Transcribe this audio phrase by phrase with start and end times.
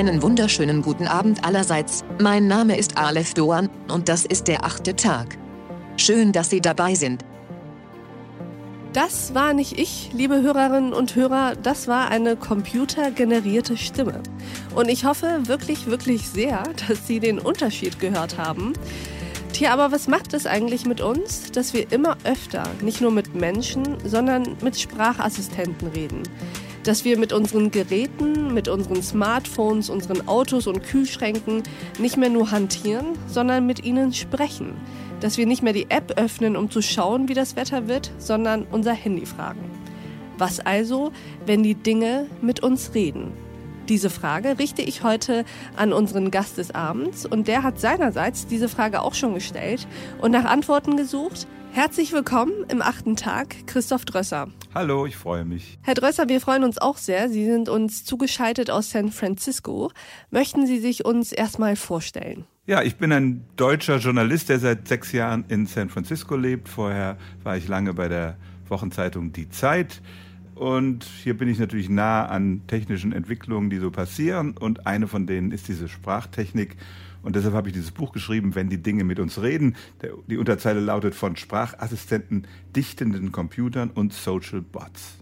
[0.00, 2.06] Einen wunderschönen guten Abend allerseits.
[2.18, 5.36] Mein Name ist Aleph Doan und das ist der achte Tag.
[5.98, 7.22] Schön, dass Sie dabei sind.
[8.94, 14.22] Das war nicht ich, liebe Hörerinnen und Hörer, das war eine computergenerierte Stimme.
[14.74, 18.72] Und ich hoffe wirklich, wirklich sehr, dass Sie den Unterschied gehört haben.
[19.52, 23.34] Tja, aber was macht es eigentlich mit uns, dass wir immer öfter nicht nur mit
[23.34, 26.22] Menschen, sondern mit Sprachassistenten reden?
[26.84, 31.62] Dass wir mit unseren Geräten, mit unseren Smartphones, unseren Autos und Kühlschränken
[31.98, 34.74] nicht mehr nur hantieren, sondern mit ihnen sprechen.
[35.20, 38.66] Dass wir nicht mehr die App öffnen, um zu schauen, wie das Wetter wird, sondern
[38.70, 39.60] unser Handy fragen.
[40.38, 41.12] Was also,
[41.44, 43.32] wenn die Dinge mit uns reden?
[43.90, 45.44] Diese Frage richte ich heute
[45.74, 49.88] an unseren Gast des Abends und der hat seinerseits diese Frage auch schon gestellt
[50.20, 51.48] und nach Antworten gesucht.
[51.72, 54.46] Herzlich willkommen im achten Tag, Christoph Drösser.
[54.72, 55.76] Hallo, ich freue mich.
[55.82, 57.28] Herr Drösser, wir freuen uns auch sehr.
[57.30, 59.90] Sie sind uns zugeschaltet aus San Francisco.
[60.30, 62.44] Möchten Sie sich uns erstmal vorstellen?
[62.66, 66.68] Ja, ich bin ein deutscher Journalist, der seit sechs Jahren in San Francisco lebt.
[66.68, 68.36] Vorher war ich lange bei der
[68.68, 70.00] Wochenzeitung Die Zeit.
[70.60, 74.58] Und hier bin ich natürlich nah an technischen Entwicklungen, die so passieren.
[74.58, 76.76] Und eine von denen ist diese Sprachtechnik.
[77.22, 79.74] Und deshalb habe ich dieses Buch geschrieben, wenn die Dinge mit uns reden.
[80.26, 85.19] Die Unterzeile lautet von Sprachassistenten, dichtenden Computern und Social Bots.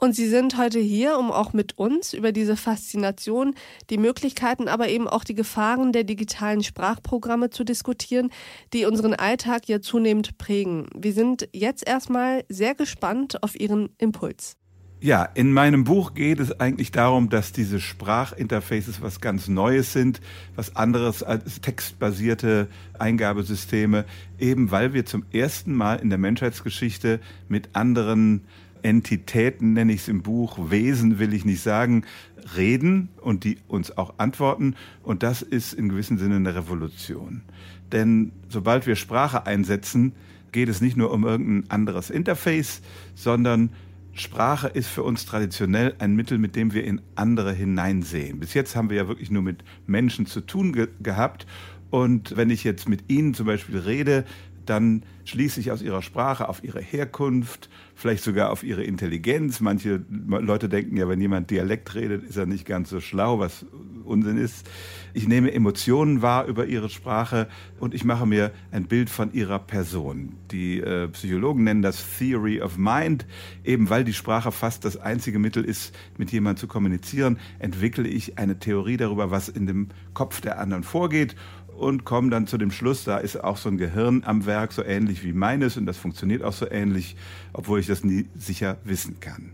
[0.00, 3.56] Und Sie sind heute hier, um auch mit uns über diese Faszination,
[3.90, 8.30] die Möglichkeiten, aber eben auch die Gefahren der digitalen Sprachprogramme zu diskutieren,
[8.72, 10.86] die unseren Alltag ja zunehmend prägen.
[10.94, 14.56] Wir sind jetzt erstmal sehr gespannt auf Ihren Impuls.
[15.00, 20.20] Ja, in meinem Buch geht es eigentlich darum, dass diese Sprachinterfaces was ganz Neues sind,
[20.54, 22.68] was anderes als textbasierte
[22.98, 24.04] Eingabesysteme,
[24.40, 28.44] eben weil wir zum ersten Mal in der Menschheitsgeschichte mit anderen
[28.82, 32.04] Entitäten, nenne ich es im Buch, Wesen will ich nicht sagen,
[32.56, 34.74] reden und die uns auch antworten.
[35.02, 37.42] Und das ist in gewissem Sinne eine Revolution.
[37.92, 40.12] Denn sobald wir Sprache einsetzen,
[40.52, 42.80] geht es nicht nur um irgendein anderes Interface,
[43.14, 43.70] sondern
[44.12, 48.40] Sprache ist für uns traditionell ein Mittel, mit dem wir in andere hineinsehen.
[48.40, 51.46] Bis jetzt haben wir ja wirklich nur mit Menschen zu tun ge gehabt.
[51.90, 54.24] Und wenn ich jetzt mit Ihnen zum Beispiel rede,
[54.68, 59.60] dann schließe ich aus ihrer Sprache auf ihre Herkunft, vielleicht sogar auf ihre Intelligenz.
[59.60, 63.66] Manche Leute denken ja, wenn jemand Dialekt redet, ist er nicht ganz so schlau, was
[64.04, 64.68] Unsinn ist.
[65.12, 69.58] Ich nehme Emotionen wahr über ihre Sprache und ich mache mir ein Bild von ihrer
[69.58, 70.36] Person.
[70.50, 73.26] Die äh, Psychologen nennen das Theory of Mind.
[73.64, 78.38] Eben weil die Sprache fast das einzige Mittel ist, mit jemandem zu kommunizieren, entwickle ich
[78.38, 81.36] eine Theorie darüber, was in dem Kopf der anderen vorgeht
[81.78, 84.82] und komme dann zu dem Schluss, da ist auch so ein Gehirn am Werk, so
[84.82, 87.16] ähnlich wie meines und das funktioniert auch so ähnlich,
[87.52, 89.50] obwohl ich das nie sicher wissen kann.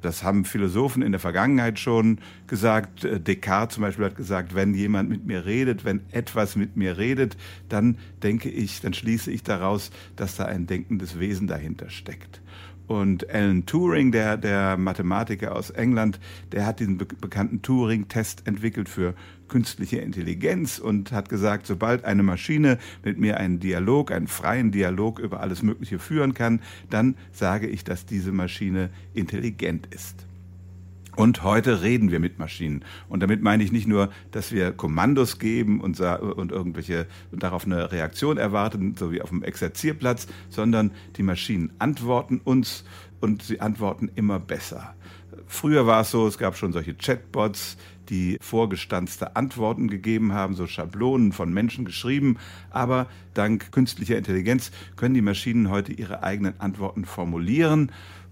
[0.00, 3.04] Das haben Philosophen in der Vergangenheit schon gesagt.
[3.04, 6.98] Äh, Descartes zum Beispiel hat gesagt, wenn jemand mit mir redet, wenn etwas mit mir
[6.98, 7.36] redet,
[7.68, 12.40] dann denke ich, dann schließe ich daraus, dass da ein denkendes Wesen dahinter steckt.
[12.88, 16.18] Und Alan Turing, der, der Mathematiker aus England,
[16.52, 19.14] der hat diesen be bekannten Turing-Test entwickelt für
[19.48, 25.18] künstliche Intelligenz und hat gesagt, sobald eine Maschine mit mir einen Dialog, einen freien Dialog
[25.18, 30.26] über alles Mögliche führen kann, dann sage ich, dass diese Maschine intelligent ist.
[31.18, 32.84] Und heute reden wir mit Maschinen.
[33.08, 37.66] Und damit meine ich nicht nur, dass wir Kommandos geben und, und irgendwelche und darauf
[37.66, 42.84] eine Reaktion erwarten, so wie auf dem Exerzierplatz, sondern die Maschinen antworten uns
[43.20, 44.94] und sie antworten immer besser.
[45.48, 47.78] Früher war es so, es gab schon solche Chatbots,
[48.10, 52.36] die vorgestanzte Antworten gegeben haben, so Schablonen von Menschen geschrieben.
[52.70, 57.90] Aber dank künstlicher Intelligenz können die Maschinen heute ihre eigenen Antworten formulieren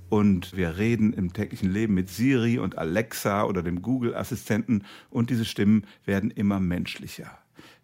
[0.08, 5.44] und wir reden im täglichen Leben mit Siri und Alexa oder dem Google-Assistenten und diese
[5.44, 7.38] Stimmen werden immer menschlicher.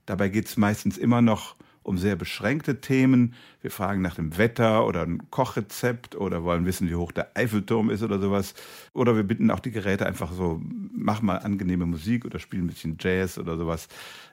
[0.06, 1.56] Dabei geht es meistens immer noch
[1.96, 3.34] sehr beschränkte Themen.
[3.60, 7.90] Wir fragen nach dem Wetter oder ein Kochrezept oder wollen wissen, wie hoch der Eiffelturm
[7.90, 8.54] ist oder sowas.
[8.92, 10.60] Oder wir bitten auch die Geräte einfach so,
[10.92, 13.88] mach mal angenehme Musik oder spiel ein bisschen Jazz oder sowas.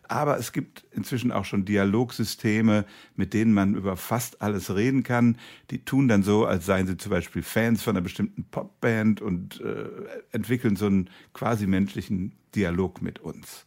[0.07, 2.85] Aber es gibt inzwischen auch schon Dialogsysteme,
[3.15, 5.37] mit denen man über fast alles reden kann.
[5.69, 9.61] Die tun dann so, als seien sie zum Beispiel Fans von einer bestimmten Popband und
[9.61, 9.85] äh,
[10.31, 13.65] entwickeln so einen quasi menschlichen Dialog mit uns.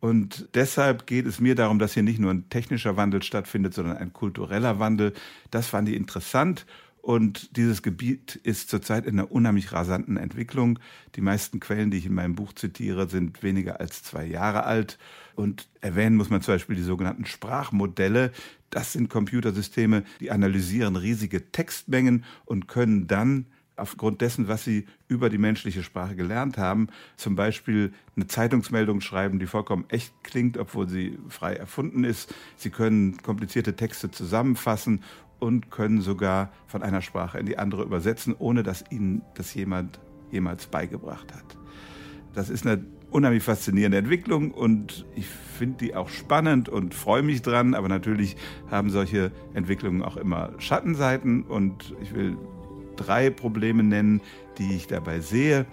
[0.00, 3.98] Und deshalb geht es mir darum, dass hier nicht nur ein technischer Wandel stattfindet, sondern
[3.98, 5.12] ein kultureller Wandel.
[5.50, 6.66] Das fand ich interessant.
[7.02, 10.78] Und dieses Gebiet ist zurzeit in einer unheimlich rasanten Entwicklung.
[11.16, 14.98] Die meisten Quellen, die ich in meinem Buch zitiere, sind weniger als zwei Jahre alt.
[15.34, 18.32] Und erwähnen muss man zum Beispiel die sogenannten Sprachmodelle.
[18.68, 23.46] Das sind Computersysteme, die analysieren riesige Textmengen und können dann
[23.80, 29.38] aufgrund dessen, was sie über die menschliche Sprache gelernt haben, zum Beispiel eine Zeitungsmeldung schreiben,
[29.38, 32.34] die vollkommen echt klingt, obwohl sie frei erfunden ist.
[32.56, 35.02] Sie können komplizierte Texte zusammenfassen
[35.38, 39.98] und können sogar von einer Sprache in die andere übersetzen, ohne dass ihnen das jemand
[40.30, 41.56] jemals beigebracht hat.
[42.34, 47.42] Das ist eine unheimlich faszinierende Entwicklung und ich finde die auch spannend und freue mich
[47.42, 48.36] dran, aber natürlich
[48.70, 52.36] haben solche Entwicklungen auch immer Schattenseiten und ich will
[53.04, 54.20] drei Probleme nennen,
[54.58, 55.66] die ich dabei sehe.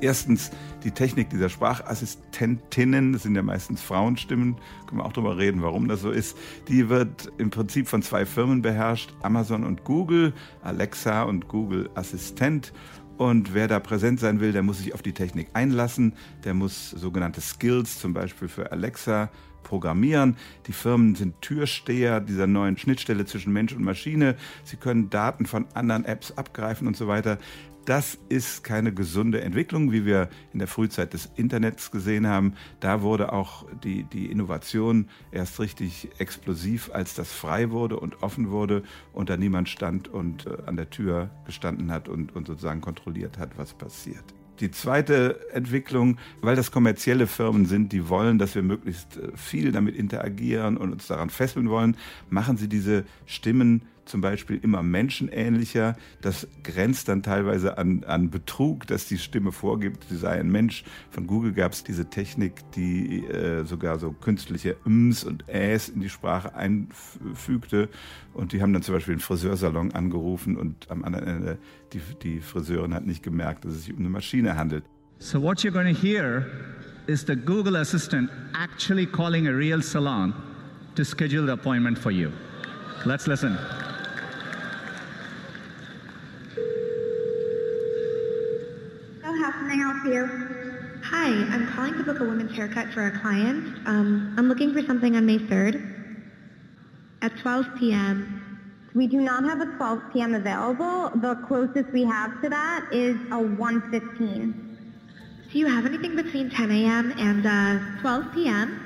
[0.00, 0.50] Erstens
[0.84, 4.56] die Technik dieser Sprachassistentinnen, das sind ja meistens Frauenstimmen,
[4.86, 6.36] können wir auch darüber reden, warum das so ist.
[6.68, 12.72] Die wird im Prinzip von zwei Firmen beherrscht, Amazon und Google, Alexa und Google Assistent.
[13.16, 16.12] Und wer da präsent sein will, der muss sich auf die Technik einlassen,
[16.44, 19.30] der muss sogenannte Skills, zum Beispiel für Alexa,
[19.66, 20.36] programmieren.
[20.68, 24.36] Die Firmen sind Türsteher dieser neuen Schnittstelle zwischen Mensch und Maschine.
[24.62, 27.38] Sie können Daten von anderen Apps abgreifen und so weiter.
[27.84, 32.54] Das ist keine gesunde Entwicklung, wie wir in der Frühzeit des Internets gesehen haben.
[32.80, 38.50] Da wurde auch die, die Innovation erst richtig explosiv, als das frei wurde und offen
[38.50, 42.80] wurde und da niemand stand und äh, an der Tür gestanden hat und, und sozusagen
[42.80, 44.24] kontrolliert hat, was passiert.
[44.60, 49.72] Die zweite Entwicklung, weil das kommerzielle Firmen sind, die wollen, dass wir möglichst äh, viel
[49.72, 51.96] damit interagieren und uns daran fesseln wollen,
[52.30, 55.96] machen sie diese Stimmen zum Beispiel immer menschenähnlicher.
[56.20, 60.84] Das grenzt dann teilweise an, an Betrug, dass die Stimme vorgibt, sie sei ein Mensch.
[61.10, 66.00] Von Google gab es diese Technik, die äh, sogar so künstliche Ms und Äs in
[66.00, 67.88] die Sprache einfügte.
[68.32, 71.58] Und die haben dann zum Beispiel den Friseursalon angerufen und am anderen Ende
[71.92, 74.84] die, die Friseurin hat nicht gemerkt, dass es sich um eine Maschine handelt.
[75.18, 76.46] So what you're going to hear
[77.06, 80.34] is the Google Assistant actually calling a real salon
[80.94, 82.30] to schedule the appointment for you.
[83.04, 83.56] Let's listen.
[90.06, 90.26] You?
[91.04, 93.78] Hi, I'm calling to book a women's haircut for a client.
[93.86, 95.94] Um, I'm looking for something on May 3rd
[97.22, 98.90] at 12 p.m.
[98.94, 100.34] We do not have a 12 p.m.
[100.34, 101.10] available.
[101.16, 104.54] The closest we have to that is a 1.15.
[105.52, 107.12] Do you have anything between 10 a.m.
[107.18, 108.80] and uh, 12 p.m.?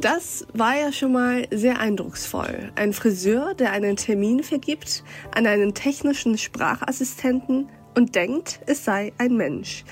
[0.00, 2.72] Das war ja schon mal sehr eindrucksvoll.
[2.74, 5.04] Ein Friseur, der einen Termin vergibt
[5.34, 7.68] an einen technischen Sprachassistenten,
[8.00, 9.84] und denkt, es sei ein Mensch.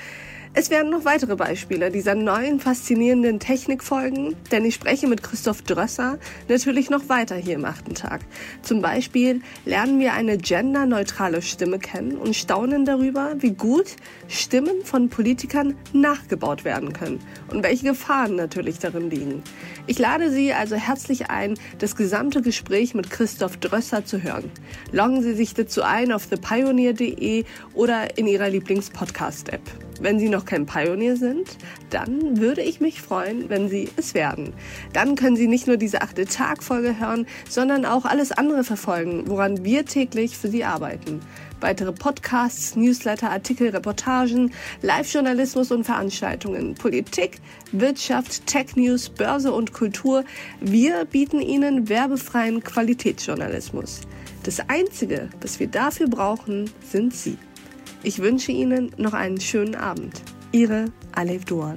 [0.54, 5.62] Es werden noch weitere Beispiele dieser neuen faszinierenden Technik folgen, denn ich spreche mit Christoph
[5.62, 6.18] Drösser
[6.48, 8.22] natürlich noch weiter hier im achten Tag.
[8.62, 13.96] Zum Beispiel lernen wir eine genderneutrale Stimme kennen und staunen darüber, wie gut
[14.26, 17.20] Stimmen von Politikern nachgebaut werden können
[17.52, 19.42] und welche Gefahren natürlich darin liegen.
[19.86, 24.50] Ich lade Sie also herzlich ein, das gesamte Gespräch mit Christoph Drösser zu hören.
[24.92, 29.87] Loggen Sie sich dazu ein auf thepioneer.de oder in Ihrer Lieblingspodcast-App.
[30.00, 31.56] Wenn Sie noch kein Pionier sind,
[31.90, 34.52] dann würde ich mich freuen, wenn Sie es werden.
[34.92, 39.64] Dann können Sie nicht nur diese achte Tagfolge hören, sondern auch alles andere verfolgen, woran
[39.64, 41.20] wir täglich für Sie arbeiten.
[41.60, 44.52] Weitere Podcasts, Newsletter, Artikel, Reportagen,
[44.82, 47.40] Live-Journalismus und Veranstaltungen, Politik,
[47.72, 50.24] Wirtschaft, Tech-News, Börse und Kultur.
[50.60, 54.02] Wir bieten Ihnen werbefreien Qualitätsjournalismus.
[54.44, 57.36] Das Einzige, was wir dafür brauchen, sind Sie.
[58.02, 60.22] Ich wünsche Ihnen noch einen schönen Abend.
[60.52, 61.74] Ihre Alef Duan.